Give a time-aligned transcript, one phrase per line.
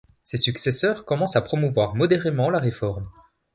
[0.23, 3.07] Ses successeurs commencent à promouvoir modérément la réforme.